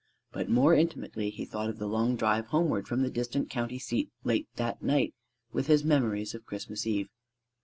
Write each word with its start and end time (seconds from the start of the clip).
But 0.31 0.49
more 0.49 0.73
intimately 0.73 1.29
he 1.29 1.45
thought 1.45 1.69
of 1.69 1.77
the 1.77 1.85
long 1.85 2.15
drive 2.15 2.47
homeward 2.47 2.87
from 2.87 3.03
the 3.03 3.11
distant 3.11 3.51
county 3.51 3.77
seat 3.77 4.09
late 4.23 4.47
that 4.55 4.81
night 4.81 5.13
with 5.53 5.67
his 5.67 5.83
memories 5.85 6.33
of 6.33 6.43
Christmas 6.47 6.87
Eve. 6.87 7.09